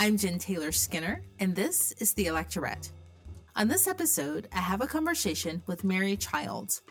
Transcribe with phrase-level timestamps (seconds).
[0.00, 2.92] I'm Jen Taylor Skinner, and this is The Electorette.
[3.56, 6.82] On this episode, I have a conversation with Mary Childs.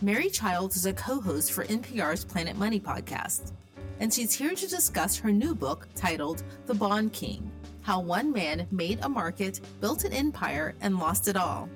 [0.00, 3.50] Mary Childs is a co host for NPR's Planet Money podcast,
[3.98, 7.50] and she's here to discuss her new book titled The Bond King
[7.82, 11.68] How One Man Made a Market, Built an Empire, and Lost It All.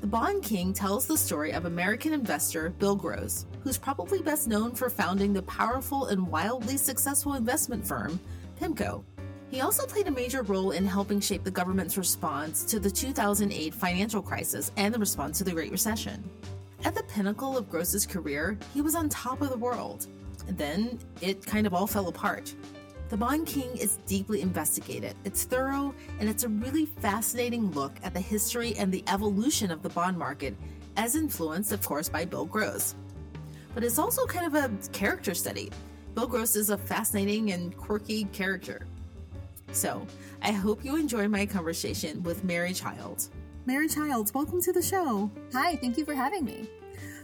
[0.00, 4.74] The Bond King tells the story of American investor Bill Gross, who's probably best known
[4.74, 8.18] for founding the powerful and wildly successful investment firm,
[8.58, 9.04] PIMCO.
[9.50, 13.72] He also played a major role in helping shape the government's response to the 2008
[13.72, 16.28] financial crisis and the response to the Great Recession.
[16.84, 20.06] At the pinnacle of Gross's career, he was on top of the world.
[20.48, 22.54] Then it kind of all fell apart.
[23.08, 28.12] The Bond King is deeply investigated, it's thorough, and it's a really fascinating look at
[28.12, 30.54] the history and the evolution of the bond market,
[30.98, 32.94] as influenced, of course, by Bill Gross.
[33.74, 35.70] But it's also kind of a character study.
[36.14, 38.86] Bill Gross is a fascinating and quirky character.
[39.72, 40.06] So,
[40.42, 43.30] I hope you enjoy my conversation with Mary Childs.
[43.66, 45.30] Mary Childs, welcome to the show.
[45.52, 46.68] Hi, thank you for having me.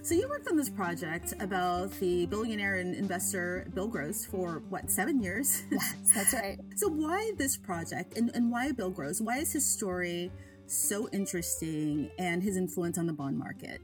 [0.03, 4.91] So you worked on this project about the billionaire and investor Bill Gross for what,
[4.91, 5.63] seven years?
[5.71, 6.59] Yes, that's right.
[6.77, 9.23] so why this project and, and why Bill Gross?
[9.23, 10.31] Why is his story
[10.67, 13.81] so interesting and his influence on the bond market?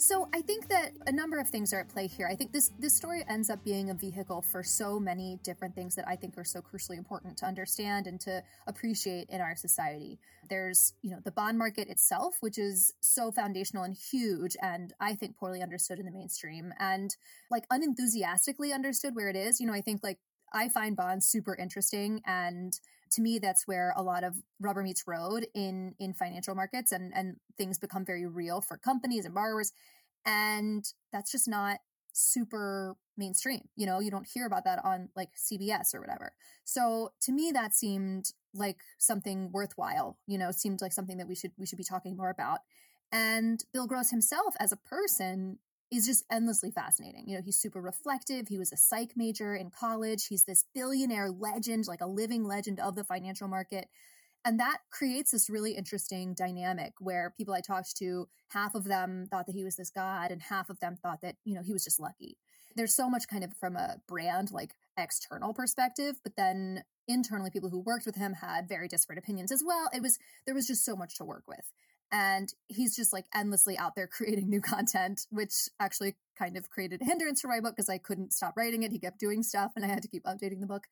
[0.00, 2.28] So I think that a number of things are at play here.
[2.30, 5.96] I think this this story ends up being a vehicle for so many different things
[5.96, 10.20] that I think are so crucially important to understand and to appreciate in our society.
[10.48, 15.16] There's, you know, the bond market itself, which is so foundational and huge and I
[15.16, 17.16] think poorly understood in the mainstream and
[17.50, 19.60] like unenthusiastically understood where it is.
[19.60, 20.18] You know, I think like
[20.52, 22.78] I find bonds super interesting and
[23.10, 27.12] to me that's where a lot of rubber meets road in in financial markets and
[27.14, 29.72] and things become very real for companies and borrowers
[30.26, 31.78] and that's just not
[32.12, 36.32] super mainstream you know you don't hear about that on like cbs or whatever.
[36.64, 41.34] So to me that seemed like something worthwhile you know seemed like something that we
[41.34, 42.60] should we should be talking more about.
[43.10, 45.58] And bill gross himself as a person
[45.90, 47.24] is just endlessly fascinating.
[47.26, 48.48] You know, he's super reflective.
[48.48, 50.26] He was a psych major in college.
[50.26, 53.88] He's this billionaire legend, like a living legend of the financial market.
[54.44, 59.26] And that creates this really interesting dynamic where people I talked to, half of them
[59.30, 61.72] thought that he was this god, and half of them thought that, you know, he
[61.72, 62.38] was just lucky.
[62.76, 67.70] There's so much kind of from a brand, like external perspective, but then internally, people
[67.70, 69.90] who worked with him had very disparate opinions as well.
[69.92, 71.72] It was, there was just so much to work with
[72.10, 77.02] and he's just like endlessly out there creating new content which actually kind of created
[77.02, 78.92] a hindrance for my book because i couldn't stop writing it.
[78.92, 80.84] He kept doing stuff and i had to keep updating the book.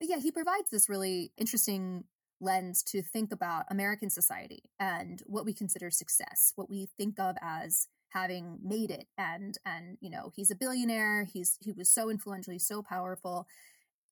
[0.00, 2.04] But yeah he provides this really interesting
[2.40, 7.36] lens to think about american society and what we consider success what we think of
[7.40, 9.06] as having made it.
[9.18, 11.24] And and you know he's a billionaire.
[11.24, 12.52] He's he was so influential.
[12.52, 13.46] He's so powerful.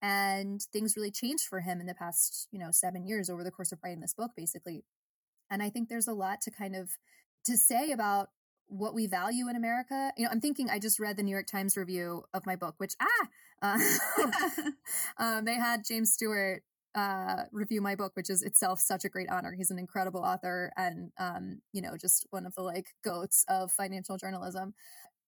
[0.02, 3.50] And things really changed for him in the past you know seven years over the
[3.50, 4.84] course of writing this book basically
[5.52, 6.90] and I think there's a lot to kind of
[7.44, 8.30] to say about
[8.68, 10.12] what we value in America.
[10.16, 12.74] You know, I'm thinking I just read the New York Times review of my book,
[12.78, 13.28] which ah,
[13.60, 13.78] uh,
[15.18, 16.62] um, they had James Stewart
[16.94, 19.52] uh, review my book, which is itself such a great honor.
[19.52, 23.70] He's an incredible author and um, you know just one of the like goats of
[23.70, 24.74] financial journalism.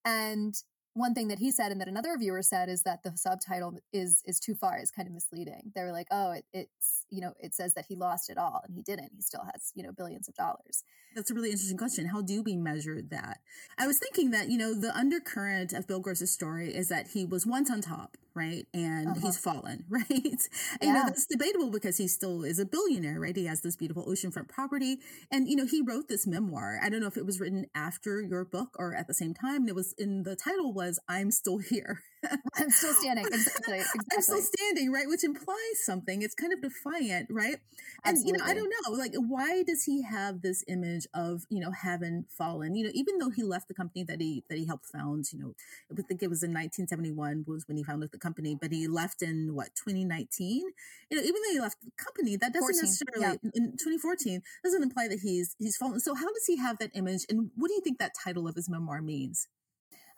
[0.03, 0.55] And
[0.95, 4.21] one thing that he said and that another reviewer said is that the subtitle is
[4.25, 5.73] is too far is kind of misleading.
[5.75, 8.61] They were like oh it, it's you know it says that he lost it all
[8.65, 9.11] and he didn't.
[9.13, 10.83] He still has you know billions of dollars.
[11.13, 12.07] That's a really interesting question.
[12.07, 13.39] How do we measure that?
[13.77, 17.25] I was thinking that you know the undercurrent of bill gross's story is that he
[17.25, 18.67] was once on top right?
[18.73, 19.19] And uh-huh.
[19.21, 20.05] he's fallen, right?
[20.09, 20.37] Yeah.
[20.81, 23.35] You know, that's debatable because he still is a billionaire, right?
[23.35, 24.99] He has this beautiful oceanfront property.
[25.31, 26.79] And, you know, he wrote this memoir.
[26.83, 29.61] I don't know if it was written after your book or at the same time.
[29.61, 32.01] And it was in the title was I'm Still Here.
[32.55, 33.25] I'm still standing.
[33.25, 33.77] Exactly.
[33.77, 34.01] exactly.
[34.13, 35.07] I'm still standing, right?
[35.07, 36.21] Which implies something.
[36.21, 37.57] It's kind of defiant, right?
[38.03, 38.31] And, Absolutely.
[38.31, 41.71] you know, I don't know, like, why does he have this image of, you know,
[41.71, 42.75] having fallen?
[42.75, 45.39] You know, even though he left the company that he, that he helped found, you
[45.39, 45.53] know,
[45.91, 49.21] I think it was in 1971 was when he founded the company, but he left
[49.21, 50.63] in what, 2019?
[51.09, 53.51] You know, even though he left the company, that doesn't 14, necessarily, yeah.
[53.53, 55.99] in 2014, doesn't imply that he's, he's fallen.
[55.99, 57.25] So how does he have that image?
[57.29, 59.47] And what do you think that title of his memoir means?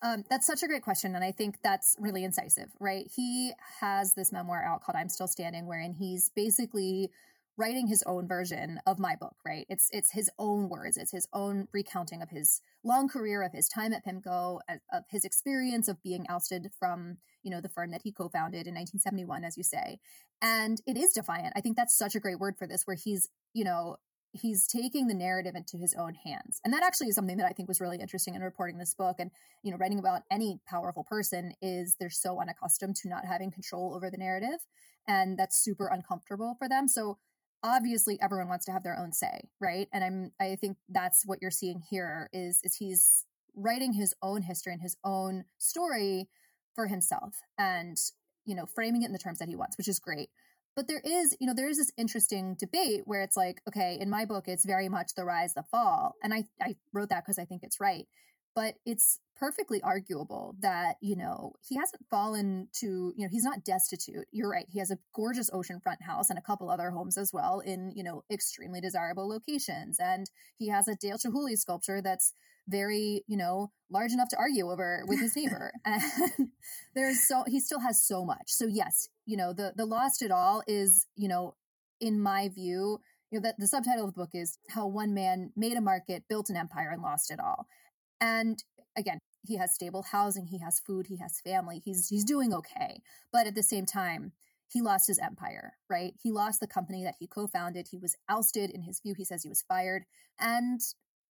[0.03, 1.15] Um, that's such a great question.
[1.15, 3.09] And I think that's really incisive, right?
[3.13, 3.51] He
[3.81, 7.11] has this memoir out called I'm Still Standing, wherein he's basically
[7.57, 9.65] writing his own version of my book, right?
[9.67, 10.95] It's it's his own words.
[10.95, 15.25] It's his own recounting of his long career, of his time at PIMCO, of his
[15.25, 19.57] experience of being ousted from, you know, the firm that he co-founded in 1971, as
[19.57, 19.99] you say.
[20.41, 21.53] And it is defiant.
[21.55, 23.97] I think that's such a great word for this, where he's, you know,
[24.33, 26.59] he's taking the narrative into his own hands.
[26.63, 29.15] And that actually is something that I think was really interesting in reporting this book
[29.17, 29.31] and,
[29.63, 33.95] you know, writing about any powerful person is they're so unaccustomed to not having control
[33.95, 34.59] over the narrative.
[35.07, 36.87] And that's super uncomfortable for them.
[36.87, 37.17] So
[37.63, 39.87] obviously everyone wants to have their own say, right?
[39.93, 43.25] And I'm I think that's what you're seeing here is is he's
[43.57, 46.29] writing his own history and his own story
[46.75, 47.97] for himself and,
[48.45, 50.29] you know, framing it in the terms that he wants, which is great.
[50.75, 54.11] But there is, you know, there is this interesting debate where it's like, okay, in
[54.11, 56.13] my book, it's very much the rise, the fall.
[56.23, 58.05] And I, I wrote that because I think it's right.
[58.57, 63.63] But it's perfectly arguable that, you know, he hasn't fallen to, you know, he's not
[63.63, 64.25] destitute.
[64.31, 64.65] You're right.
[64.67, 68.03] He has a gorgeous oceanfront house and a couple other homes as well in, you
[68.03, 69.99] know, extremely desirable locations.
[69.99, 70.25] And
[70.57, 72.33] he has a Dale Chihuly sculpture that's
[72.67, 75.71] very, you know, large enough to argue over with his neighbor.
[75.85, 76.01] and
[76.95, 78.47] there's so he still has so much.
[78.47, 81.53] So yes, you know, the the lost it all is, you know,
[82.01, 85.51] in my view, you know, that the subtitle of the book is how one man
[85.55, 87.67] made a market, built an empire, and lost it all.
[88.19, 88.63] And
[88.97, 93.01] again, he has stable housing, he has food, he has family, he's he's doing okay.
[93.31, 94.33] But at the same time,
[94.67, 96.13] he lost his empire, right?
[96.21, 97.87] He lost the company that he co-founded.
[97.89, 99.13] He was ousted in his view.
[99.17, 100.03] He says he was fired.
[100.39, 100.81] And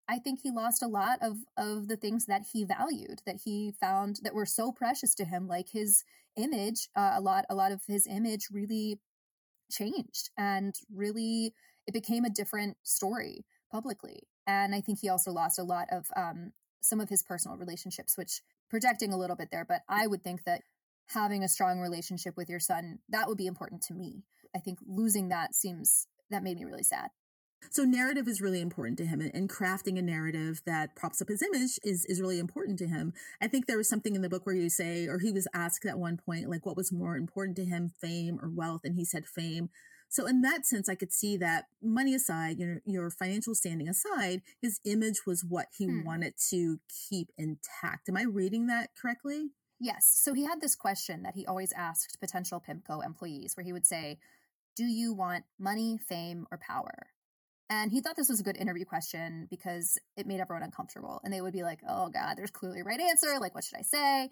[0.09, 3.73] I think he lost a lot of of the things that he valued, that he
[3.79, 6.03] found that were so precious to him, like his
[6.35, 6.87] image.
[6.95, 8.99] Uh, a lot, a lot of his image really
[9.71, 11.53] changed, and really
[11.85, 14.23] it became a different story publicly.
[14.45, 18.17] And I think he also lost a lot of um, some of his personal relationships,
[18.17, 19.65] which projecting a little bit there.
[19.67, 20.61] But I would think that
[21.09, 24.23] having a strong relationship with your son that would be important to me.
[24.55, 27.09] I think losing that seems that made me really sad.
[27.71, 31.41] So narrative is really important to him and crafting a narrative that props up his
[31.41, 33.13] image is, is really important to him.
[33.41, 35.85] I think there was something in the book where you say, or he was asked
[35.85, 38.81] at one point, like what was more important to him, fame or wealth?
[38.83, 39.69] And he said fame.
[40.09, 44.41] So in that sense, I could see that money aside, your, your financial standing aside,
[44.61, 46.03] his image was what he hmm.
[46.03, 48.09] wanted to keep intact.
[48.09, 49.49] Am I reading that correctly?
[49.79, 50.09] Yes.
[50.21, 53.85] So he had this question that he always asked potential PIMCO employees where he would
[53.85, 54.17] say,
[54.75, 57.07] do you want money, fame, or power?
[57.69, 61.19] And he thought this was a good interview question because it made everyone uncomfortable.
[61.23, 63.39] And they would be like, oh God, there's clearly a right answer.
[63.39, 64.29] Like, what should I say?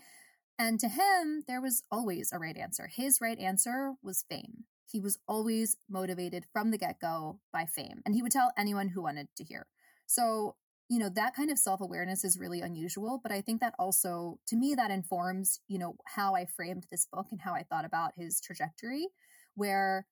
[0.58, 2.88] And to him, there was always a right answer.
[2.88, 4.64] His right answer was fame.
[4.86, 8.02] He was always motivated from the get go by fame.
[8.06, 9.68] And he would tell anyone who wanted to hear.
[10.06, 10.56] So,
[10.90, 13.20] you know, that kind of self awareness is really unusual.
[13.22, 17.08] But I think that also, to me, that informs, you know, how I framed this
[17.12, 19.08] book and how I thought about his trajectory,
[19.56, 20.06] where,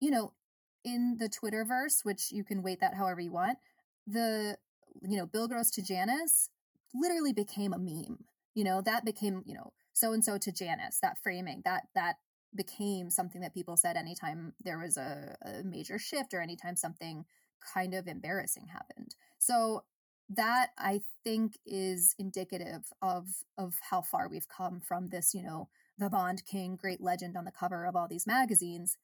[0.00, 0.32] you know,
[0.86, 3.58] in the Twitterverse, which you can weight that however you want,
[4.06, 4.56] the
[5.02, 6.48] you know Bill Gross to Janus
[6.94, 8.24] literally became a meme.
[8.54, 11.00] You know that became you know so and so to Janus.
[11.02, 12.16] That framing that that
[12.56, 17.24] became something that people said anytime there was a, a major shift or anytime something
[17.74, 19.14] kind of embarrassing happened.
[19.38, 19.84] So
[20.28, 25.68] that I think is indicative of of how far we've come from this, you know,
[25.98, 28.96] the Bond King, great legend on the cover of all these magazines,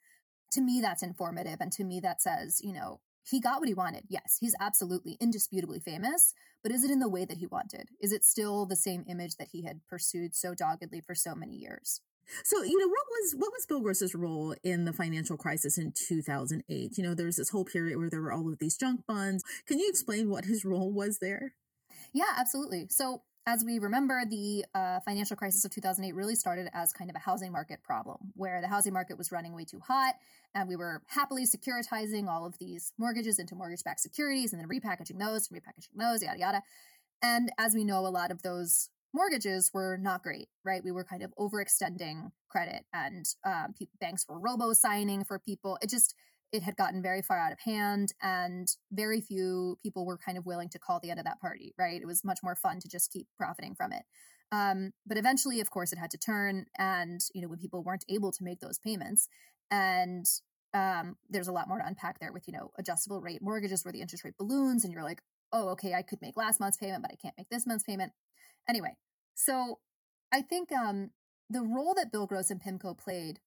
[0.52, 3.74] to me that's informative and to me that says you know he got what he
[3.74, 4.04] wanted.
[4.08, 7.88] Yes he's absolutely indisputably famous but is it in the way that he wanted?
[8.00, 11.56] Is it still the same image that he had pursued so doggedly for so many
[11.56, 12.00] years
[12.44, 15.92] so, you know, what was what was Bill Gross's role in the financial crisis in
[15.92, 16.96] 2008?
[16.96, 19.44] You know, there was this whole period where there were all of these junk bonds.
[19.66, 21.54] Can you explain what his role was there?
[22.12, 22.86] Yeah, absolutely.
[22.90, 27.16] So, as we remember, the uh, financial crisis of 2008 really started as kind of
[27.16, 30.14] a housing market problem where the housing market was running way too hot
[30.54, 34.68] and we were happily securitizing all of these mortgages into mortgage backed securities and then
[34.68, 36.62] repackaging those and repackaging those, yada, yada.
[37.20, 40.82] And as we know, a lot of those mortgages were not great, right?
[40.84, 45.78] We were kind of overextending credit and um, banks were robo signing for people.
[45.82, 46.14] It just,
[46.52, 50.46] it had gotten very far out of hand and very few people were kind of
[50.46, 52.00] willing to call the end of that party, right?
[52.00, 54.02] It was much more fun to just keep profiting from it.
[54.52, 56.66] Um, but eventually, of course, it had to turn.
[56.78, 59.28] And, you know, when people weren't able to make those payments,
[59.70, 60.26] and
[60.74, 63.92] um, there's a lot more to unpack there with, you know, adjustable rate mortgages where
[63.92, 67.02] the interest rate balloons and you're like, oh, okay, I could make last month's payment,
[67.02, 68.12] but I can't make this month's payment.
[68.68, 68.96] Anyway,
[69.34, 69.78] so
[70.32, 71.10] I think um,
[71.50, 73.40] the role that Bill Gross and PIMCO played,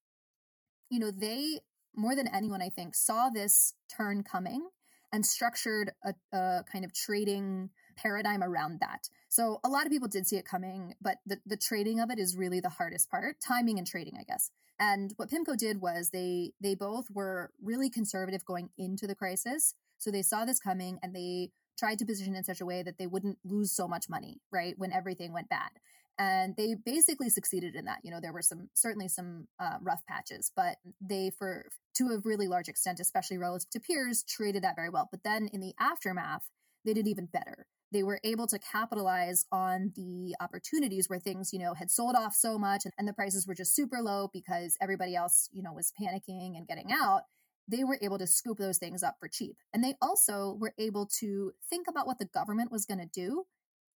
[0.89, 1.59] you know, they
[1.95, 4.67] more than anyone, I think, saw this turn coming
[5.13, 9.07] and structured a, a, kind of trading paradigm around that.
[9.29, 12.19] So a lot of people did see it coming, but the, the trading of it
[12.19, 14.51] is really the hardest part, timing and trading, I guess.
[14.79, 19.73] And what PIMCO did was they they both were really conservative going into the crisis.
[19.97, 22.97] So they saw this coming and they tried to position in such a way that
[22.97, 25.71] they wouldn't lose so much money, right, when everything went bad.
[26.17, 30.01] and they basically succeeded in that you know there were some certainly some uh, rough
[30.07, 34.75] patches but they for to a really large extent especially relative to peers traded that
[34.75, 35.07] very well.
[35.11, 36.49] But then in the aftermath
[36.85, 37.65] they did even better.
[37.91, 42.33] They were able to capitalize on the opportunities where things you know had sold off
[42.33, 45.91] so much and the prices were just super low because everybody else you know was
[45.99, 47.23] panicking and getting out
[47.67, 51.05] they were able to scoop those things up for cheap and they also were able
[51.05, 53.45] to think about what the government was going to do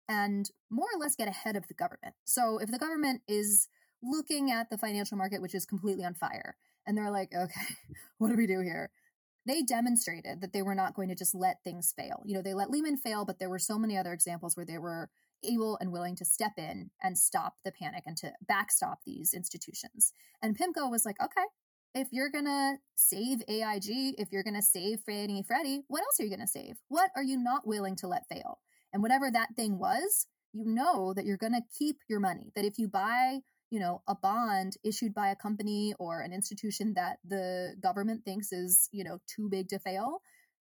[0.08, 2.16] and more or less get ahead of the government.
[2.26, 3.68] So if the government is
[4.04, 6.56] looking at the financial market, which is completely on fire,
[6.86, 7.76] and they're like, okay,
[8.18, 8.92] what do we do here?
[9.48, 12.24] They demonstrated that they were not going to just let things fail.
[12.26, 14.80] You know, they let Lehman fail, but there were so many other examples where they
[14.80, 15.10] were
[15.44, 20.14] able and willing to step in and stop the panic and to backstop these institutions.
[20.42, 21.46] And PIMCO was like, okay,
[21.96, 26.20] if you're going to save AIG, if you're going to save Fannie Freddie, what else
[26.20, 26.76] are you going to save?
[26.90, 28.60] What are you not willing to let fail?
[28.94, 32.52] And whatever that thing was, you know that you're going to keep your money.
[32.56, 33.40] That if you buy,
[33.72, 38.52] you know, a bond issued by a company or an institution that the government thinks
[38.52, 40.22] is, you know, too big to fail,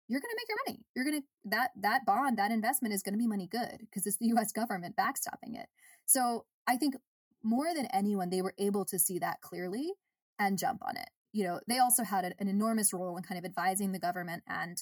[0.08, 0.84] you're going to make your money.
[0.94, 4.06] You're going to that that bond, that investment is going to be money good because
[4.06, 5.68] it's the US government backstopping it.
[6.04, 6.94] So, I think
[7.42, 9.92] more than anyone they were able to see that clearly
[10.38, 11.08] and jump on it.
[11.32, 14.76] You know, they also had an enormous role in kind of advising the government and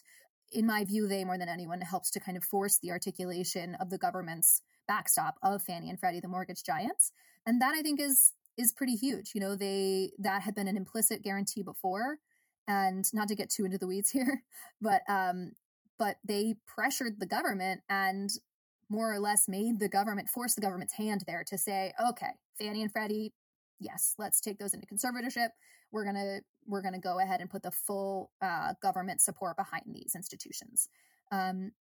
[0.53, 3.91] in my view, they more than anyone helps to kind of force the articulation of
[3.91, 7.13] the government's backstop of Fannie and Freddie, the mortgage giants.
[7.47, 9.33] And that I think is is pretty huge.
[9.35, 12.19] You know, they that had been an implicit guarantee before.
[12.69, 14.43] And not to get too into the weeds here,
[14.81, 15.53] but um,
[15.99, 18.31] but they pressured the government and
[18.89, 22.83] more or less made the government force the government's hand there to say, okay, Fannie
[22.83, 23.33] and Freddie,
[23.81, 25.49] yes, let's take those into conservatorship.
[25.91, 30.13] We're gonna we're gonna go ahead and put the full uh, government support behind these
[30.15, 30.89] institutions.
[31.33, 31.73] Um,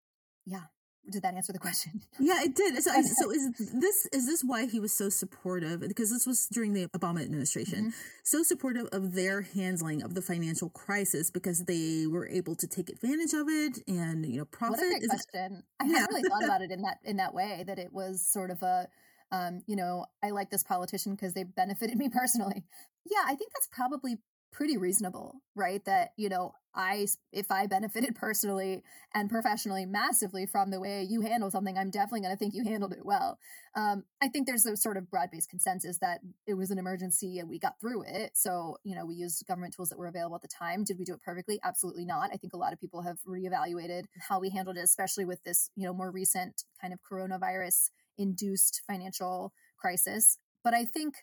[0.45, 0.63] yeah,
[1.09, 2.01] did that answer the question?
[2.19, 2.81] Yeah, it did.
[2.81, 5.81] So, so is this is this why he was so supportive?
[5.81, 8.09] Because this was during the Obama administration, mm-hmm.
[8.23, 12.89] so supportive of their handling of the financial crisis because they were able to take
[12.89, 14.79] advantage of it and you know profit.
[14.79, 15.57] What a great question!
[15.57, 15.99] It, I yeah.
[15.99, 17.63] hadn't really thought about it in that in that way.
[17.65, 18.87] That it was sort of a
[19.31, 22.63] um, you know, I like this politician because they benefited me personally.
[23.05, 24.17] Yeah, I think that's probably
[24.51, 25.83] pretty reasonable, right?
[25.85, 28.83] That, you know, I, if I benefited personally
[29.13, 32.63] and professionally massively from the way you handle something, I'm definitely going to think you
[32.63, 33.37] handled it well.
[33.75, 37.39] Um, I think there's a sort of broad based consensus that it was an emergency
[37.39, 38.31] and we got through it.
[38.35, 40.83] So, you know, we used government tools that were available at the time.
[40.83, 41.59] Did we do it perfectly?
[41.63, 42.31] Absolutely not.
[42.33, 45.69] I think a lot of people have reevaluated how we handled it, especially with this,
[45.75, 50.37] you know, more recent kind of coronavirus induced financial crisis.
[50.63, 51.15] But I think,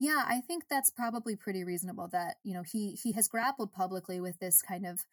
[0.00, 4.20] yeah, I think that's probably pretty reasonable that, you know, he he has grappled publicly
[4.20, 5.04] with this kind of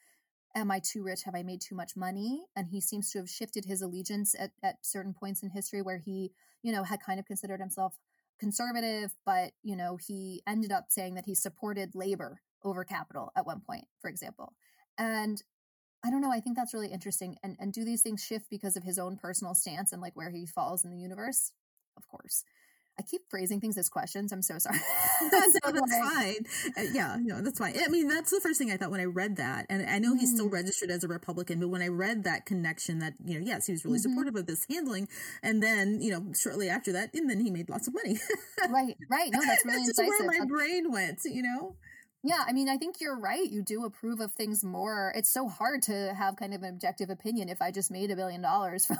[0.55, 1.23] am I too rich?
[1.23, 2.45] Have I made too much money?
[2.55, 5.97] And he seems to have shifted his allegiance at, at certain points in history where
[5.97, 6.31] he,
[6.63, 7.99] you know, had kind of considered himself
[8.39, 13.45] conservative, but, you know, he ended up saying that he supported labor over capital at
[13.45, 14.53] one point, for example.
[14.97, 15.41] And
[16.03, 16.31] I don't know.
[16.31, 17.37] I think that's really interesting.
[17.43, 20.29] And and do these things shift because of his own personal stance and like where
[20.29, 21.51] he falls in the universe?
[21.97, 22.43] Of course.
[22.99, 24.33] I keep phrasing things as questions.
[24.33, 24.77] I'm so sorry.
[25.31, 26.45] that's, so that's fine.
[26.77, 27.73] Uh, yeah, no, that's fine.
[27.81, 29.67] I mean, that's the first thing I thought when I read that.
[29.69, 30.53] And I know he's still mm.
[30.53, 33.71] registered as a Republican, but when I read that connection that, you know, yes, he
[33.71, 34.09] was really mm-hmm.
[34.09, 35.07] supportive of this handling.
[35.41, 38.19] And then, you know, shortly after that, and then he made lots of money.
[38.69, 39.31] right, right.
[39.31, 41.77] No, that's really that's just where my brain went, you know?
[42.23, 43.49] Yeah, I mean, I think you're right.
[43.49, 45.13] You do approve of things more.
[45.15, 48.15] It's so hard to have kind of an objective opinion if I just made a
[48.15, 48.99] billion dollars from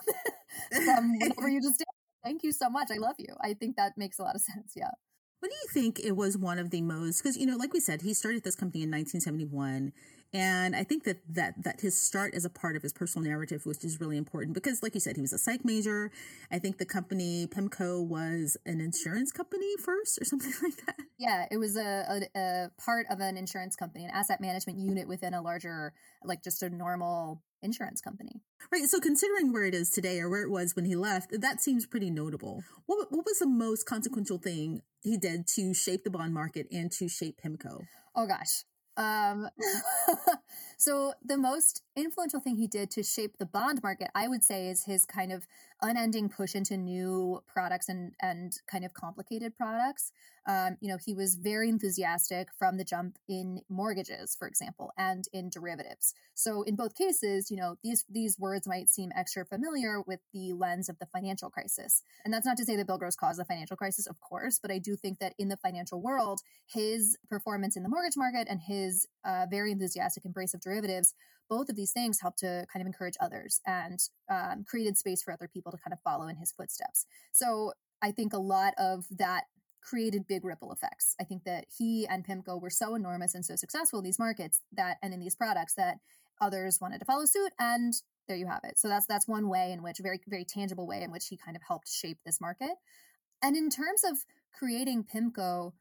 [0.71, 1.87] from whatever you just did.
[2.23, 2.89] Thank you so much.
[2.91, 3.35] I love you.
[3.41, 4.73] I think that makes a lot of sense.
[4.75, 4.91] Yeah.
[5.39, 7.79] What do you think it was one of the most because you know, like we
[7.79, 9.91] said, he started this company in 1971
[10.33, 13.65] and I think that that that his start as a part of his personal narrative,
[13.65, 16.11] which is really important, because like you said, he was a psych major.
[16.51, 20.97] I think the company PIMCO was an insurance company first, or something like that.
[21.17, 25.07] Yeah, it was a, a, a part of an insurance company, an asset management unit
[25.07, 25.93] within a larger,
[26.23, 28.41] like just a normal insurance company.
[28.71, 28.85] Right.
[28.85, 31.85] So considering where it is today or where it was when he left, that seems
[31.85, 32.63] pretty notable.
[32.85, 36.91] What, what was the most consequential thing he did to shape the bond market and
[36.93, 37.81] to shape PIMCO?
[38.15, 38.63] Oh gosh.
[38.99, 39.49] Um,
[40.77, 44.67] so the most influential thing he did to shape the bond market, I would say,
[44.67, 45.47] is his kind of
[45.81, 50.11] unending push into new products and and kind of complicated products.
[50.47, 55.25] Um, you know, he was very enthusiastic from the jump in mortgages, for example, and
[55.31, 56.15] in derivatives.
[56.33, 60.53] So in both cases, you know, these these words might seem extra familiar with the
[60.53, 62.03] lens of the financial crisis.
[62.25, 64.71] And that's not to say that Bill Gross caused the financial crisis, of course, but
[64.71, 68.61] I do think that in the financial world, his performance in the mortgage market and
[68.61, 71.13] his uh, very enthusiastic embrace of derivatives
[71.49, 75.33] both of these things helped to kind of encourage others and um, created space for
[75.33, 77.05] other people to kind of follow in his footsteps.
[77.31, 79.45] So I think a lot of that
[79.81, 81.15] created big ripple effects.
[81.19, 84.61] I think that he and PIMCO were so enormous and so successful in these markets
[84.73, 85.97] that and in these products that
[86.41, 87.93] others wanted to follow suit and
[88.27, 88.77] there you have it.
[88.77, 91.57] So that's that's one way in which very very tangible way in which he kind
[91.57, 92.71] of helped shape this market.
[93.41, 94.17] And in terms of
[94.57, 95.73] creating PIMCO,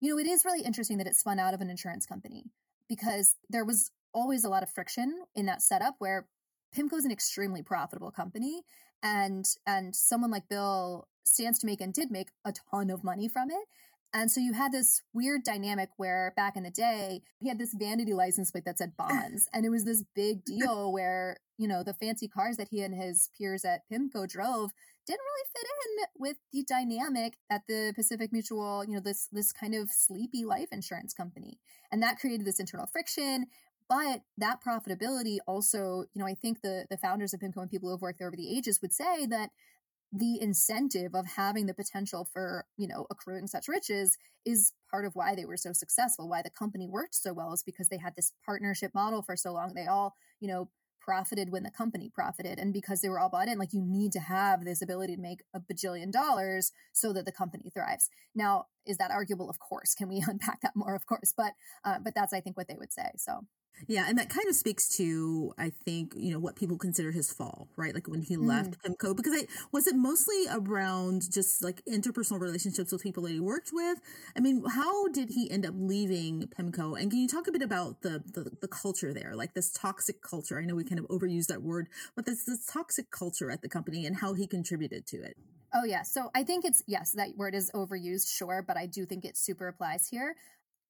[0.00, 2.44] you know, it is really interesting that it spun out of an insurance company
[2.88, 6.26] because there was always a lot of friction in that setup where
[6.76, 8.62] PIMCO is an extremely profitable company
[9.02, 13.28] and and someone like Bill stands to make and did make a ton of money
[13.28, 13.66] from it.
[14.12, 17.74] And so you had this weird dynamic where back in the day, he had this
[17.74, 19.48] vanity license plate that said bonds.
[19.52, 22.94] and it was this big deal where, you know, the fancy cars that he and
[22.94, 24.72] his peers at PIMCO drove
[25.06, 29.52] didn't really fit in with the dynamic at the Pacific Mutual, you know, this this
[29.52, 31.58] kind of sleepy life insurance company.
[31.92, 33.46] And that created this internal friction.
[33.90, 37.88] But that profitability also, you know, I think the the founders of PIMCO and people
[37.88, 39.50] who have worked there over the ages would say that
[40.12, 44.16] the incentive of having the potential for you know accruing such riches
[44.46, 47.62] is part of why they were so successful why the company worked so well is
[47.62, 49.72] because they had this partnership model for so long.
[49.74, 50.70] They all you know
[51.00, 54.12] profited when the company profited and because they were all bought in like you need
[54.12, 58.08] to have this ability to make a bajillion dollars so that the company thrives.
[58.36, 59.50] Now is that arguable?
[59.50, 59.94] Of course.
[59.94, 60.94] Can we unpack that more?
[60.94, 61.34] Of course.
[61.36, 61.54] But
[61.84, 63.46] uh, but that's i think what they would say so
[63.86, 67.32] yeah, and that kind of speaks to I think you know what people consider his
[67.32, 67.94] fall, right?
[67.94, 68.46] Like when he mm.
[68.46, 73.32] left PIMCO, because I was it mostly around just like interpersonal relationships with people that
[73.32, 73.98] he worked with.
[74.36, 77.00] I mean, how did he end up leaving PIMCO?
[77.00, 80.22] And can you talk a bit about the the, the culture there, like this toxic
[80.22, 80.58] culture?
[80.58, 83.68] I know we kind of overuse that word, but this this toxic culture at the
[83.68, 85.36] company and how he contributed to it.
[85.72, 89.06] Oh yeah, so I think it's yes, that word is overused, sure, but I do
[89.06, 90.34] think it super applies here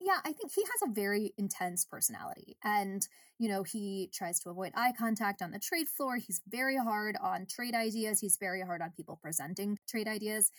[0.00, 2.57] yeah, I think he has a very intense personality.
[2.64, 3.07] And,
[3.38, 6.16] you know, he tries to avoid eye contact on the trade floor.
[6.16, 8.21] He's very hard on trade ideas.
[8.21, 10.50] He's very hard on people presenting trade ideas.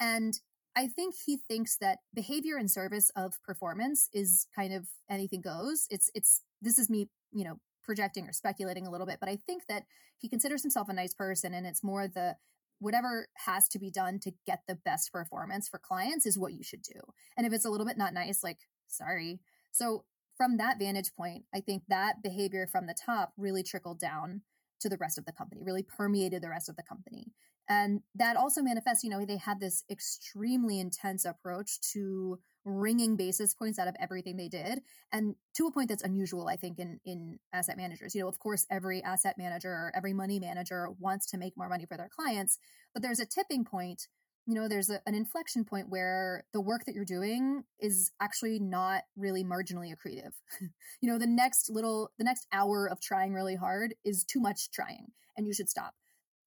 [0.00, 0.34] And
[0.76, 5.86] I think he thinks that behavior in service of performance is kind of anything goes.
[5.90, 9.36] It's, it's, this is me, you know, projecting or speculating a little bit, but I
[9.36, 9.84] think that
[10.18, 12.36] he considers himself a nice person and it's more the,
[12.80, 16.62] whatever has to be done to get the best performance for clients is what you
[16.62, 17.00] should do.
[17.36, 18.58] And if it's a little bit not nice, like
[18.90, 19.40] sorry.
[19.72, 20.04] So
[20.36, 24.42] from that vantage point, I think that behavior from the top really trickled down
[24.80, 27.32] to the rest of the company, really permeated the rest of the company.
[27.68, 33.54] And that also manifests, you know, they had this extremely intense approach to wringing basis
[33.54, 34.80] points out of everything they did.
[35.12, 38.14] And to a point that's unusual, I think, in, in asset managers.
[38.14, 41.86] You know, of course, every asset manager every money manager wants to make more money
[41.86, 42.58] for their clients,
[42.92, 44.08] but there's a tipping point
[44.50, 48.58] you know there's a, an inflection point where the work that you're doing is actually
[48.58, 50.32] not really marginally accretive
[51.00, 54.70] you know the next little the next hour of trying really hard is too much
[54.72, 55.94] trying and you should stop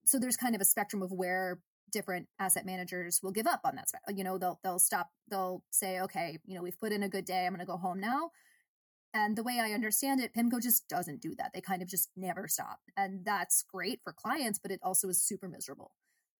[0.05, 1.59] so there's kind of a spectrum of where
[1.93, 6.01] different asset managers will give up on that you know they'll they'll stop they'll say
[6.01, 8.31] okay you know we've put in a good day i'm going to go home now
[9.15, 11.51] and the way I understand it, PIMCO just doesn't do that.
[11.53, 12.79] They kind of just never stop.
[12.97, 15.91] And that's great for clients, but it also is super miserable.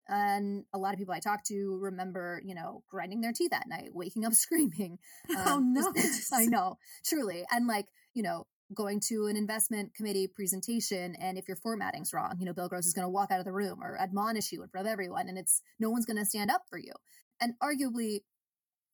[0.08, 3.68] And a lot of people I talk to remember, you know, grinding their teeth at
[3.68, 5.00] night, waking up screaming.
[5.30, 6.38] Oh, um, oh no!
[6.38, 11.48] I know, truly, and like you know, going to an investment committee presentation, and if
[11.48, 13.80] your formatting's wrong, you know, Bill Gross is going to walk out of the room
[13.82, 16.64] or admonish you in front of everyone, and it's no one's going to stand up
[16.70, 16.94] for you.
[17.42, 18.22] And arguably,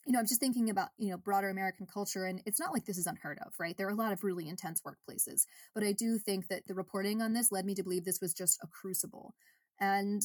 [0.06, 2.86] you know, I'm just thinking about, you know, broader American culture, and it's not like
[2.86, 3.78] this is unheard of, right?
[3.78, 7.22] There are a lot of really intense workplaces, but I do think that the reporting
[7.22, 9.36] on this led me to believe this was just a crucible.
[9.80, 10.22] And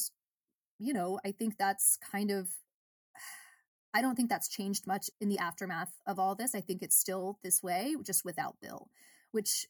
[0.78, 2.48] you know, I think that's kind of
[3.94, 6.54] I don't think that's changed much in the aftermath of all this.
[6.54, 8.88] I think it's still this way, just without Bill,
[9.30, 9.66] which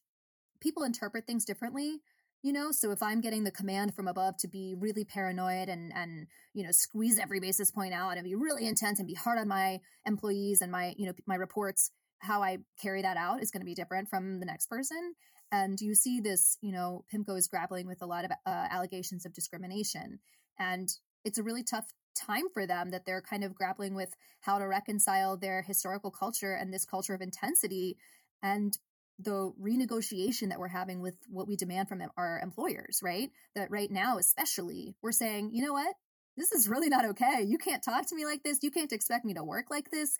[0.61, 2.01] people interpret things differently,
[2.43, 2.73] you know.
[2.73, 6.64] So if I'm getting the command from above to be really paranoid and and you
[6.64, 9.81] know squeeze every basis point out and be really intense and be hard on my
[10.07, 11.90] employees and my you know my reports,
[12.21, 15.14] how I carry that out is going to be different from the next person.
[15.53, 19.27] And you see this, you know, PIMCO is grappling with a lot of uh, allegations
[19.27, 20.19] of discrimination
[20.59, 20.88] and
[21.25, 21.87] it's a really tough
[22.17, 26.55] time for them that they're kind of grappling with how to reconcile their historical culture
[26.55, 27.97] and this culture of intensity
[28.43, 28.79] and
[29.19, 33.31] the renegotiation that we're having with what we demand from our employers, right?
[33.55, 35.95] That right now, especially, we're saying, you know what?
[36.37, 37.43] This is really not okay.
[37.47, 38.59] You can't talk to me like this.
[38.62, 40.17] You can't expect me to work like this.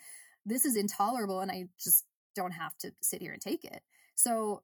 [0.47, 1.41] This is intolerable.
[1.41, 2.05] And I just
[2.37, 3.83] don't have to sit here and take it.
[4.15, 4.63] So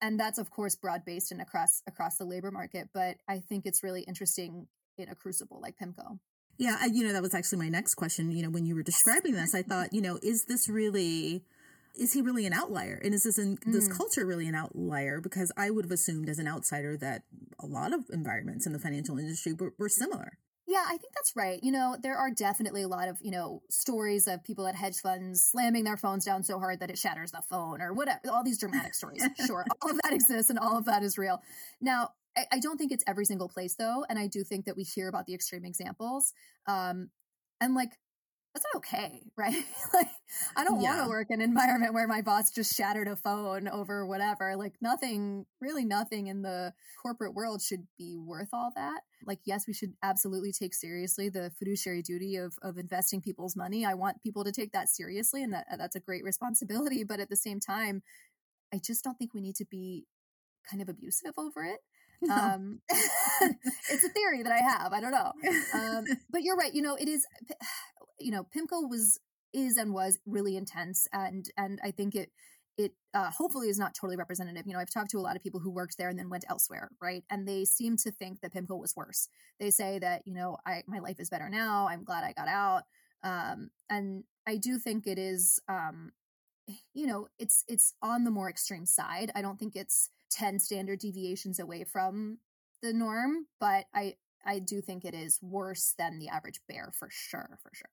[0.00, 3.66] and that's of course broad based and across across the labor market but i think
[3.66, 4.66] it's really interesting
[5.02, 6.18] in a crucible like PIMCO.
[6.58, 8.32] Yeah, I, you know, that was actually my next question.
[8.32, 11.42] You know, when you were describing this, I thought, you know, is this really,
[11.98, 13.00] is he really an outlier?
[13.02, 13.72] And is this in mm.
[13.72, 15.22] this culture really an outlier?
[15.22, 17.22] Because I would have assumed as an outsider that
[17.58, 20.38] a lot of environments in the financial industry were, were similar.
[20.70, 21.58] Yeah, I think that's right.
[21.64, 24.98] You know, there are definitely a lot of, you know, stories of people at hedge
[24.98, 28.20] funds slamming their phones down so hard that it shatters the phone or whatever.
[28.30, 29.26] All these dramatic stories.
[29.46, 29.64] Sure.
[29.82, 31.42] All of that exists and all of that is real.
[31.80, 34.04] Now, I, I, don't think it's every single place though.
[34.08, 36.32] And I do think that we hear about the extreme examples.
[36.66, 37.10] Um,
[37.60, 37.90] and like
[38.54, 39.64] that's not okay, right?
[39.94, 40.08] like,
[40.56, 40.96] I don't yeah.
[40.96, 44.56] want to work in an environment where my boss just shattered a phone over whatever.
[44.56, 49.02] Like, nothing, really nothing in the corporate world should be worth all that.
[49.24, 53.84] Like, yes, we should absolutely take seriously the fiduciary duty of, of investing people's money.
[53.84, 57.04] I want people to take that seriously, and that that's a great responsibility.
[57.04, 58.02] But at the same time,
[58.74, 60.06] I just don't think we need to be
[60.68, 61.80] kind of abusive over it.
[62.30, 64.92] Um, it's a theory that I have.
[64.92, 65.32] I don't know.
[65.72, 66.72] Um, but you're right.
[66.74, 67.26] You know, it is
[68.20, 69.18] you know, PIMCO was
[69.52, 72.30] is and was really intense, and and I think it
[72.76, 74.64] it uh, hopefully is not totally representative.
[74.66, 76.44] You know, I've talked to a lot of people who worked there and then went
[76.48, 77.24] elsewhere, right?
[77.30, 79.28] And they seem to think that PIMCO was worse.
[79.58, 81.88] They say that you know, I my life is better now.
[81.88, 82.82] I'm glad I got out.
[83.22, 86.12] Um, and I do think it is, um,
[86.94, 89.30] you know, it's it's on the more extreme side.
[89.34, 92.38] I don't think it's ten standard deviations away from
[92.82, 94.14] the norm, but I
[94.44, 97.90] I do think it is worse than the average bear for sure, for sure.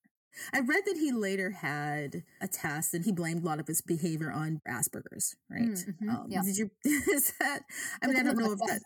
[0.53, 3.81] I read that he later had a test and he blamed a lot of his
[3.81, 5.61] behavior on Asperger's, right?
[5.61, 6.09] Mm-hmm.
[6.09, 6.41] Um, yeah.
[6.43, 7.61] Did you, is that,
[8.03, 8.81] I mean, I don't know if that,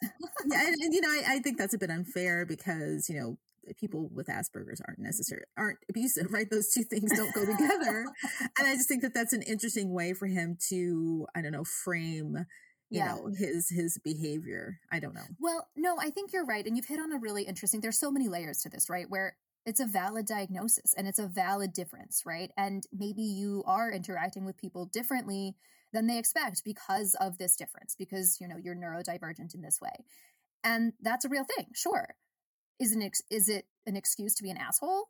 [0.47, 3.37] yeah, and, and you know, I, I think that's a bit unfair because, you know,
[3.79, 6.49] people with Asperger's aren't necessary, aren't abusive, right?
[6.49, 8.05] Those two things don't go together.
[8.57, 11.63] and I just think that that's an interesting way for him to, I don't know,
[11.63, 12.45] frame
[12.91, 13.15] you yeah.
[13.15, 16.85] know his his behavior i don't know well no i think you're right and you've
[16.85, 19.85] hit on a really interesting there's so many layers to this right where it's a
[19.85, 22.51] valid diagnosis and it's a valid difference, right?
[22.57, 25.55] And maybe you are interacting with people differently
[25.93, 30.05] than they expect because of this difference, because you know you're neurodivergent in this way,
[30.63, 31.67] and that's a real thing.
[31.75, 32.15] Sure,
[32.79, 35.09] is an ex- is it an excuse to be an asshole?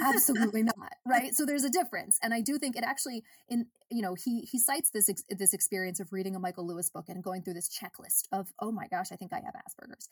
[0.00, 1.34] Absolutely not, right?
[1.34, 4.58] So there's a difference, and I do think it actually in you know he he
[4.58, 7.68] cites this ex- this experience of reading a Michael Lewis book and going through this
[7.68, 10.08] checklist of oh my gosh, I think I have Asperger's,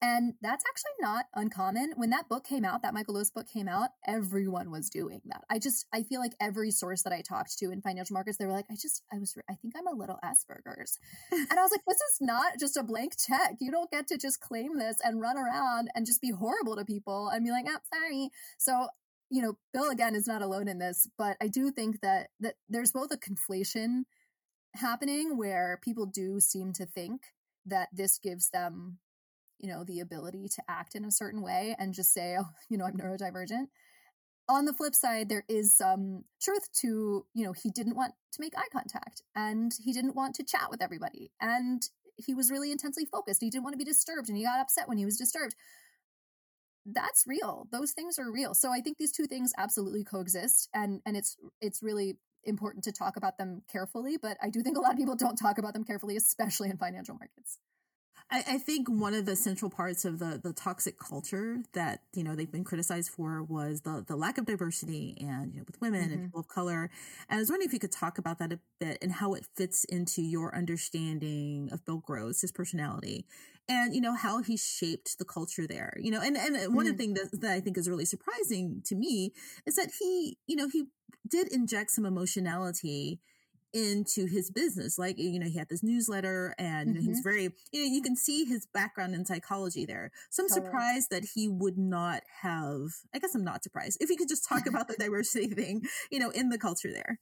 [0.00, 1.92] and that's actually not uncommon.
[1.96, 5.42] When that book came out, that Michael Lewis book came out, everyone was doing that.
[5.50, 8.46] I just, I feel like every source that I talked to in financial markets, they
[8.46, 10.98] were like, I just, I was, I think I'm a little Asperger's.
[11.32, 13.56] and I was like, this is not just a blank check.
[13.60, 16.84] You don't get to just claim this and run around and just be horrible to
[16.84, 18.30] people and be like, oh, sorry.
[18.58, 18.88] So,
[19.30, 22.54] you know, Bill again is not alone in this, but I do think that, that
[22.68, 24.02] there's both a conflation
[24.76, 27.22] happening where people do seem to think
[27.66, 28.98] that this gives them
[29.58, 32.78] you know, the ability to act in a certain way and just say, oh, you
[32.78, 33.66] know, I'm neurodivergent.
[34.50, 38.40] On the flip side, there is some truth to, you know, he didn't want to
[38.40, 41.30] make eye contact and he didn't want to chat with everybody.
[41.38, 41.82] And
[42.16, 43.42] he was really intensely focused.
[43.42, 45.54] He didn't want to be disturbed and he got upset when he was disturbed.
[46.86, 47.68] That's real.
[47.70, 48.54] Those things are real.
[48.54, 52.92] So I think these two things absolutely coexist and and it's it's really important to
[52.92, 55.74] talk about them carefully, but I do think a lot of people don't talk about
[55.74, 57.58] them carefully, especially in financial markets.
[58.30, 62.22] I, I, think one of the central parts of the the toxic culture that you
[62.22, 65.80] know they've been criticized for was the the lack of diversity and you know with
[65.80, 66.12] women mm-hmm.
[66.12, 66.90] and people of color.
[67.28, 69.46] And I was wondering if you could talk about that a bit and how it
[69.56, 73.24] fits into your understanding of Bill Gross, his personality,
[73.68, 75.96] and you know how he shaped the culture there.
[75.98, 76.74] You know, and and mm-hmm.
[76.74, 77.14] one of the mm-hmm.
[77.14, 79.32] things that, that I think is really surprising to me
[79.66, 80.86] is that he you know he
[81.28, 83.20] did inject some emotionality
[83.72, 84.98] into his business.
[84.98, 87.04] Like, you know, he had this newsletter and mm-hmm.
[87.04, 90.10] he's very, you know, you can see his background in psychology there.
[90.30, 90.66] So I'm totally.
[90.66, 92.80] surprised that he would not have,
[93.14, 96.18] I guess I'm not surprised if you could just talk about the diversity thing, you
[96.18, 97.18] know, in the culture there.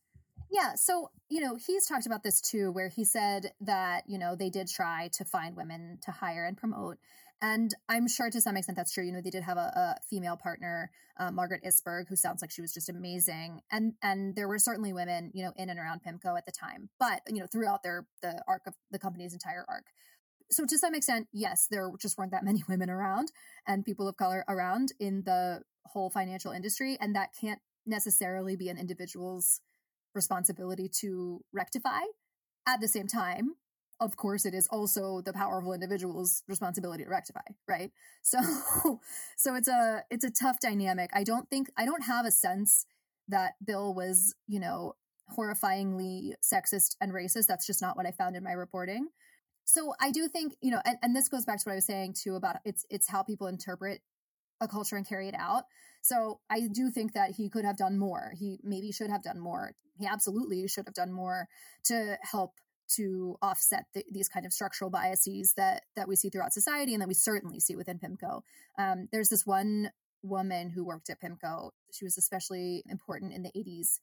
[0.50, 0.74] Yeah.
[0.76, 4.48] So, you know, he's talked about this too, where he said that, you know, they
[4.48, 6.98] did try to find women to hire and promote.
[7.42, 9.04] And I'm sure to some extent that's true.
[9.04, 12.50] You know, they did have a, a female partner, uh, Margaret Isberg, who sounds like
[12.50, 13.60] she was just amazing.
[13.70, 16.88] And and there were certainly women, you know, in and around PIMCO at the time,
[16.98, 19.86] but you know, throughout their the arc of the company's entire arc.
[20.50, 23.32] So to some extent, yes, there just weren't that many women around
[23.66, 28.68] and people of color around in the whole financial industry, and that can't necessarily be
[28.68, 29.60] an individual's
[30.14, 32.00] responsibility to rectify.
[32.68, 33.52] At the same time,
[34.00, 37.90] of course it is also the powerful individual's responsibility to rectify right?
[38.22, 39.00] So
[39.36, 41.10] so it's a it's a tough dynamic.
[41.14, 42.86] I don't think i don't have a sense
[43.28, 44.94] that bill was you know
[45.36, 47.46] horrifyingly sexist and racist.
[47.46, 49.08] That's just not what i found in my reporting.
[49.64, 51.86] So i do think you know and, and this goes back to what i was
[51.86, 54.00] saying too about it's it's how people interpret
[54.60, 55.64] a culture and carry it out.
[56.02, 58.32] So i do think that he could have done more.
[58.36, 59.72] He maybe should have done more.
[59.98, 61.48] He absolutely should have done more
[61.84, 62.52] to help
[62.94, 67.00] to offset the, these kind of structural biases that that we see throughout society and
[67.00, 68.42] that we certainly see within PIMCO.
[68.78, 69.90] Um, there's this one
[70.22, 71.70] woman who worked at PIMCO.
[71.92, 73.98] She was especially important in the 80s.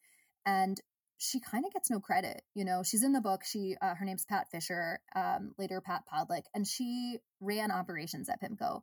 [0.45, 0.79] And
[1.17, 2.41] she kind of gets no credit.
[2.53, 3.43] You know, she's in the book.
[3.45, 8.41] She uh, her name's Pat Fisher, um, later Pat Podlick, and she ran operations at
[8.41, 8.81] PIMCO.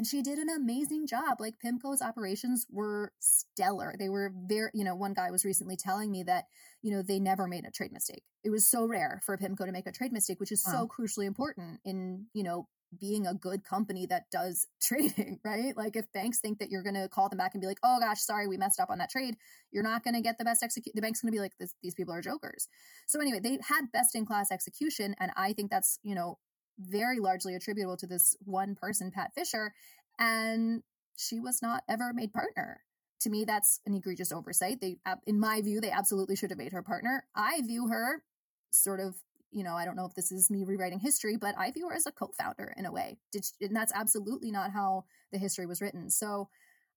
[0.00, 1.40] And she did an amazing job.
[1.40, 3.96] Like PIMCO's operations were stellar.
[3.98, 6.46] They were very, you know, one guy was recently telling me that,
[6.80, 8.22] you know, they never made a trade mistake.
[8.42, 10.72] It was so rare for PIMCO to make a trade mistake, which is wow.
[10.72, 12.66] so crucially important in, you know,
[12.98, 15.76] being a good company that does trading, right?
[15.76, 17.98] Like if banks think that you're going to call them back and be like, "Oh
[18.00, 19.36] gosh, sorry, we messed up on that trade,"
[19.70, 20.94] you're not going to get the best execute.
[20.94, 22.68] The bank's going to be like, "These people are jokers."
[23.06, 26.38] So anyway, they had best in class execution, and I think that's you know
[26.80, 29.74] very largely attributable to this one person, Pat Fisher,
[30.18, 30.82] and
[31.16, 32.80] she was not ever made partner.
[33.22, 34.80] To me, that's an egregious oversight.
[34.80, 37.24] They, in my view, they absolutely should have made her partner.
[37.36, 38.22] I view her
[38.70, 39.16] sort of
[39.52, 41.94] you know, I don't know if this is me rewriting history, but I view her
[41.94, 43.18] as a co-founder in a way.
[43.60, 46.10] and that's absolutely not how the history was written.
[46.10, 46.48] So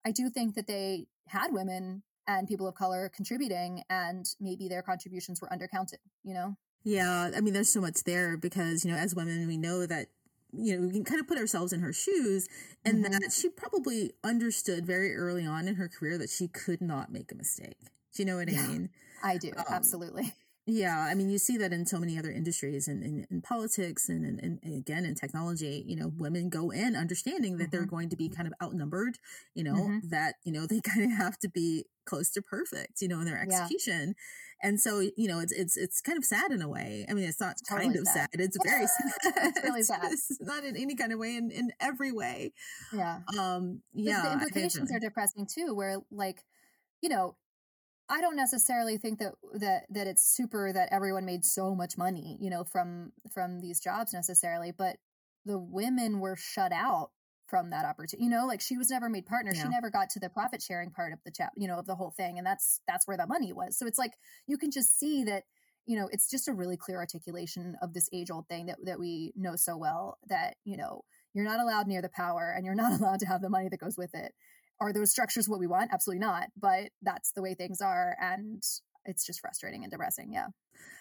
[0.05, 4.81] I do think that they had women and people of color contributing and maybe their
[4.81, 6.55] contributions were undercounted, you know?
[6.83, 7.31] Yeah.
[7.35, 10.07] I mean, there's so much there because, you know, as women, we know that
[10.55, 12.47] you know, we can kind of put ourselves in her shoes
[12.85, 13.11] and mm-hmm.
[13.11, 17.31] that she probably understood very early on in her career that she could not make
[17.31, 17.77] a mistake.
[18.13, 18.89] Do you know what yeah, I mean?
[19.23, 20.33] I do, um, absolutely.
[20.65, 23.41] Yeah, I mean, you see that in so many other industries and in, in, in,
[23.41, 25.83] politics and, and, and, again in technology.
[25.85, 27.71] You know, women go in understanding that mm-hmm.
[27.71, 29.17] they're going to be kind of outnumbered.
[29.55, 30.07] You know, mm-hmm.
[30.09, 33.01] that you know they kind of have to be close to perfect.
[33.01, 34.15] You know, in their execution,
[34.61, 34.69] yeah.
[34.69, 37.05] and so you know it's it's it's kind of sad in a way.
[37.09, 38.29] I mean, it's not totally kind of sad.
[38.31, 38.39] sad.
[38.39, 39.11] It's very sad.
[39.47, 40.13] it's really sad.
[40.13, 42.53] It's not in any kind of way, in in every way.
[42.93, 43.19] Yeah.
[43.37, 43.81] Um.
[43.93, 44.21] Yeah.
[44.21, 45.73] The implications are depressing too.
[45.75, 46.45] Where like
[47.01, 47.35] you know
[48.13, 52.37] I don't necessarily think that that that it's super that everyone made so much money,
[52.39, 54.97] you know, from from these jobs necessarily, but
[55.45, 57.09] the women were shut out
[57.47, 58.23] from that opportunity.
[58.23, 59.51] You know, like she was never made partner.
[59.55, 59.63] Yeah.
[59.63, 61.95] She never got to the profit sharing part of the chat, you know, of the
[61.95, 63.79] whole thing, and that's that's where that money was.
[63.79, 64.13] So it's like
[64.45, 65.45] you can just see that
[65.87, 68.99] you know it's just a really clear articulation of this age old thing that that
[68.99, 71.01] we know so well that you know
[71.33, 73.79] you're not allowed near the power and you're not allowed to have the money that
[73.79, 74.33] goes with it
[74.79, 75.91] are those structures what we want?
[75.93, 76.47] Absolutely not.
[76.59, 78.15] But that's the way things are.
[78.19, 78.61] And
[79.05, 80.31] it's just frustrating and depressing.
[80.33, 80.47] Yeah.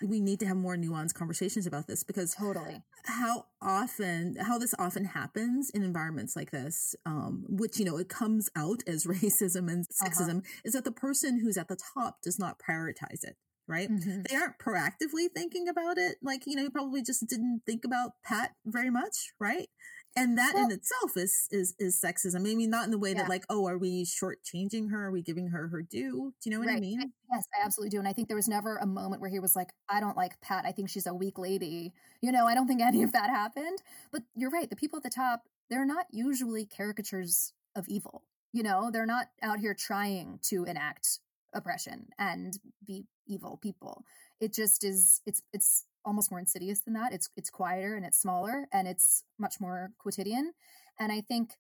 [0.01, 4.75] We need to have more nuanced conversations about this because totally how often, how this
[4.79, 9.71] often happens in environments like this, um, which, you know, it comes out as racism
[9.71, 10.09] and uh-huh.
[10.09, 10.61] sexism, uh-huh.
[10.65, 13.37] is that the person who's at the top does not prioritize it
[13.69, 13.91] right?
[13.91, 14.23] Mm-hmm.
[14.29, 16.17] They aren't proactively thinking about it.
[16.21, 19.69] Like, you know, you probably just didn't think about Pat very much, right?
[20.17, 22.37] And that well, in itself is is is sexism.
[22.37, 23.23] I mean, not in the way yeah.
[23.23, 25.07] that like, oh, are we shortchanging her?
[25.07, 26.35] Are we giving her her due?
[26.41, 26.77] Do you know what right.
[26.77, 27.01] I mean?
[27.01, 27.99] I, yes, I absolutely do.
[27.99, 30.41] And I think there was never a moment where he was like, I don't like
[30.41, 30.65] Pat.
[30.67, 31.93] I think she's a weak lady.
[32.21, 33.83] You know, I don't think any of that happened.
[34.11, 34.69] But you're right.
[34.69, 38.23] The people at the top, they're not usually caricatures of evil.
[38.53, 41.21] You know, they're not out here trying to enact
[41.55, 44.05] oppression and be evil people.
[44.41, 45.23] It just is.
[45.25, 47.13] It's it's almost more insidious than that.
[47.13, 50.53] It's it's quieter and it's smaller and it's much more quotidian.
[50.99, 51.53] And I think,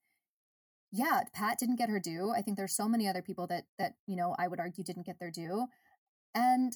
[0.92, 2.32] yeah, Pat didn't get her due.
[2.36, 5.06] I think there's so many other people that that you know I would argue didn't
[5.06, 5.66] get their due.
[6.34, 6.72] And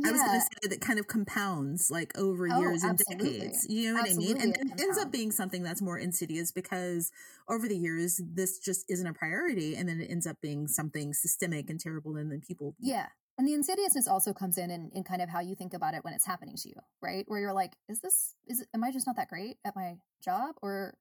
[0.00, 0.08] yeah.
[0.08, 3.38] I was going to say that kind of compounds like over oh, years and absolutely.
[3.38, 3.66] decades.
[3.68, 4.54] You know what absolutely I mean?
[4.60, 7.10] And it ends up being something that's more insidious because
[7.48, 9.74] over the years, this just isn't a priority.
[9.74, 12.16] And then it ends up being something systemic and terrible.
[12.16, 13.06] And then people yeah.
[13.38, 16.04] And the insidiousness also comes in, in in kind of how you think about it
[16.04, 17.24] when it's happening to you, right?
[17.28, 20.56] Where you're like, is this is am I just not that great at my job
[20.60, 20.94] or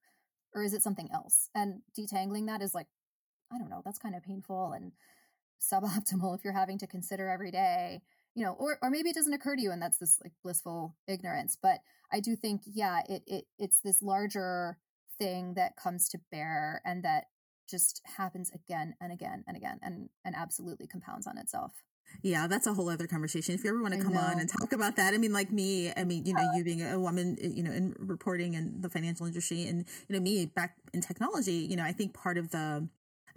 [0.54, 1.50] or is it something else?
[1.56, 2.88] And detangling that is like,
[3.52, 4.92] I don't know, that's kind of painful and
[5.60, 8.02] suboptimal if you're having to consider every day,
[8.36, 10.96] you know, or or maybe it doesn't occur to you and that's this like blissful
[11.08, 11.58] ignorance.
[11.62, 11.80] But
[12.12, 14.78] I do think, yeah, it it it's this larger
[15.18, 17.26] thing that comes to bear and that
[17.68, 21.74] just happens again and again and again and and absolutely compounds on itself.
[22.22, 23.56] Yeah, that's a whole other conversation.
[23.56, 25.92] If you ever want to come on and talk about that, I mean, like me,
[25.96, 28.90] I mean, you know, you being a woman, eh, you know, in reporting and the
[28.90, 32.52] financial industry, and you know, me back in technology, you know, I think part of
[32.52, 32.88] the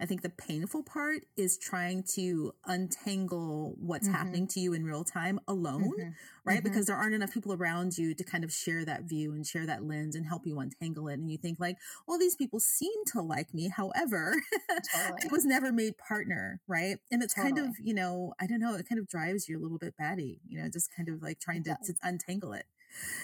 [0.01, 4.17] I think the painful part is trying to untangle what's mm-hmm.
[4.17, 6.09] happening to you in real time alone, mm-hmm.
[6.43, 6.57] right?
[6.57, 6.63] Mm-hmm.
[6.63, 9.65] Because there aren't enough people around you to kind of share that view and share
[9.67, 11.19] that lens and help you untangle it.
[11.19, 13.69] And you think like, well, these people seem to like me.
[13.69, 14.41] However,
[14.91, 15.21] totally.
[15.23, 16.97] I was never made partner, right?
[17.11, 17.53] And it's totally.
[17.53, 19.95] kind of, you know, I don't know, it kind of drives you a little bit
[19.97, 22.65] batty, you know, just kind of like trying to, to untangle it.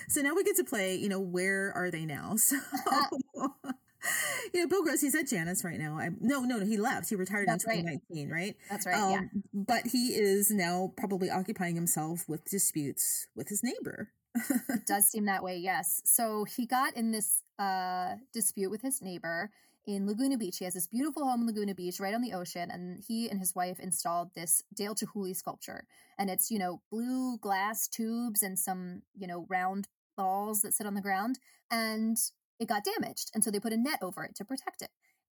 [0.07, 2.35] So now we get to play, you know, where are they now?
[2.47, 2.57] So
[4.53, 5.97] you know, Bill Gross, he's at Janus right now.
[5.97, 7.09] I, no, no, no, he left.
[7.09, 8.35] He retired That's in 2019, right?
[8.35, 8.55] right?
[8.69, 8.95] That's right.
[8.95, 9.21] Um, yeah.
[9.53, 14.09] But he is now probably occupying himself with disputes with his neighbor.
[14.69, 16.01] it does seem that way, yes.
[16.05, 19.51] So he got in this uh, dispute with his neighbor
[19.87, 20.57] in Laguna Beach.
[20.57, 22.69] He has this beautiful home in Laguna Beach right on the ocean.
[22.69, 25.85] And he and his wife installed this Dale Chihuly sculpture.
[26.19, 30.85] And it's, you know, blue glass tubes and some, you know, round balls that sit
[30.85, 31.39] on the ground.
[31.71, 32.17] And
[32.59, 33.31] it got damaged.
[33.33, 34.89] And so they put a net over it to protect it.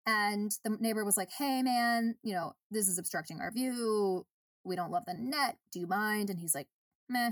[0.06, 4.26] And the neighbor was like, hey, man, you know, this is obstructing our view.
[4.64, 5.56] We don't love the net.
[5.72, 6.30] Do you mind?
[6.30, 6.68] And he's like,
[7.08, 7.30] meh.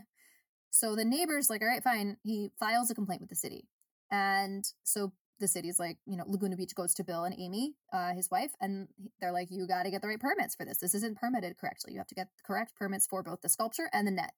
[0.70, 2.16] So the neighbor's like, all right, fine.
[2.22, 3.68] He files a complaint with the city.
[4.10, 8.14] And so the city's like, you know, Laguna Beach goes to Bill and Amy, uh,
[8.14, 8.88] his wife, and
[9.20, 10.78] they're like, you got to get the right permits for this.
[10.78, 11.92] This isn't permitted correctly.
[11.92, 14.32] You have to get the correct permits for both the sculpture and the net.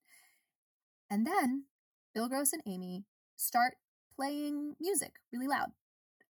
[1.11, 1.65] And then
[2.15, 3.05] Bill Gross and Amy
[3.37, 3.75] start
[4.17, 5.73] playing music really loud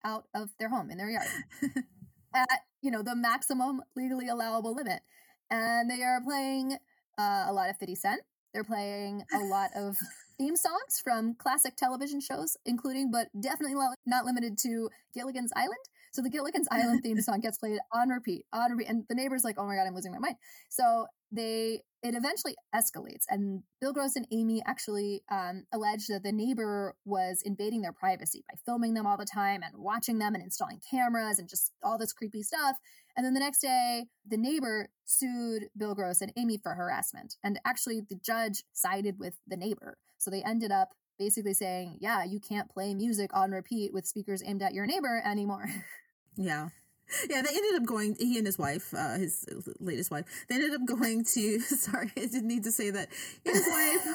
[0.04, 1.26] out of their home in their yard
[2.34, 5.00] at, you know, the maximum legally allowable limit.
[5.50, 6.76] And they are playing
[7.18, 8.20] uh, a lot of 50 Cent.
[8.52, 9.96] They're playing a lot of
[10.38, 15.78] theme songs from classic television shows, including but definitely not limited to Gilligan's Island.
[16.12, 19.42] So the Gilligan's Island theme song gets played on repeat, on repeat, and the neighbor's
[19.42, 20.36] like, "Oh my god, I'm losing my mind."
[20.70, 26.32] So they it eventually escalates, and Bill Gross and Amy actually um, allege that the
[26.32, 30.44] neighbor was invading their privacy by filming them all the time and watching them and
[30.44, 32.76] installing cameras and just all this creepy stuff.
[33.16, 37.58] And then the next day, the neighbor sued Bill Gross and Amy for harassment, and
[37.64, 39.96] actually the judge sided with the neighbor.
[40.18, 44.42] So they ended up basically saying, "Yeah, you can't play music on repeat with speakers
[44.44, 45.66] aimed at your neighbor anymore."
[46.36, 46.70] Yeah.
[47.30, 48.16] Yeah, they ended up going.
[48.18, 49.44] He and his wife, uh, his
[49.80, 51.60] latest wife, they ended up going to.
[51.60, 53.08] Sorry, I didn't need to say that.
[53.44, 54.06] His wife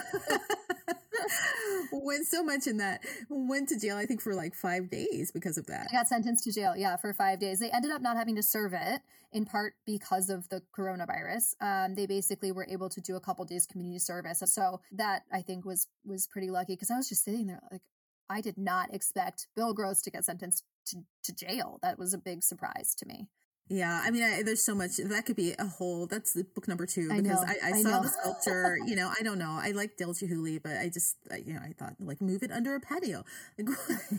[1.91, 3.97] went so much in that went to jail.
[3.97, 5.87] I think for like five days because of that.
[5.91, 6.75] They got sentenced to jail.
[6.75, 7.59] Yeah, for five days.
[7.59, 11.55] They ended up not having to serve it in part because of the coronavirus.
[11.61, 15.41] Um, they basically were able to do a couple days community service, so that I
[15.41, 16.73] think was was pretty lucky.
[16.73, 17.81] Because I was just sitting there like,
[18.29, 21.79] I did not expect Bill Gross to get sentenced to, to jail.
[21.81, 23.27] That was a big surprise to me.
[23.71, 26.07] Yeah, I mean, I, there's so much that could be a whole.
[26.07, 28.79] That's book number two because I, I, I saw the sculpture.
[28.87, 29.59] you know, I don't know.
[29.61, 32.75] I like Dale Chihuly, but I just, you know, I thought like move it under
[32.75, 33.23] a patio.
[33.59, 33.67] Like,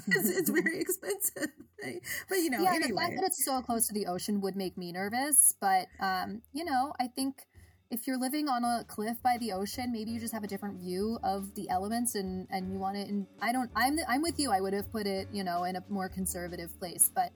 [0.06, 1.48] it's, it's, very expensive,
[1.82, 2.00] right?
[2.28, 2.90] but you know, yeah, anyway.
[2.90, 5.56] the fact that it's so close to the ocean would make me nervous.
[5.60, 7.42] But um, you know, I think
[7.90, 10.78] if you're living on a cliff by the ocean, maybe you just have a different
[10.78, 13.08] view of the elements and and you want it.
[13.08, 13.70] And I don't.
[13.74, 14.52] I'm I'm with you.
[14.52, 17.32] I would have put it, you know, in a more conservative place, but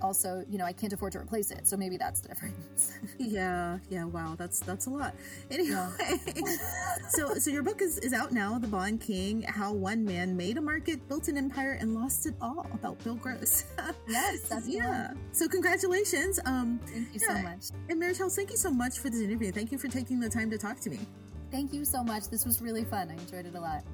[0.00, 1.66] also, you know, I can't afford to replace it.
[1.66, 2.92] So maybe that's the difference.
[3.18, 4.04] yeah, yeah.
[4.04, 5.14] Wow, that's that's a lot.
[5.50, 5.90] Anyway, yeah.
[7.08, 10.58] so so your book is is out now, The Bond King: How One Man Made
[10.58, 13.64] a Market, Built an Empire, and Lost It All about Bill Gross.
[14.08, 15.12] yes, that's yeah.
[15.32, 16.38] So congratulations.
[16.44, 17.36] Um, thank you yeah.
[17.36, 17.64] so much.
[17.88, 19.52] And Mary Childs, thank you so much for this interview.
[19.52, 20.98] Thank you for taking the time to talk to me.
[21.50, 22.28] Thank you so much.
[22.28, 23.10] This was really fun.
[23.10, 23.84] I enjoyed it a lot.